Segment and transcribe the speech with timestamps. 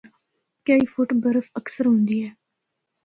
[0.67, 2.29] کئی فٹ برف اکثر ہوندی اے۔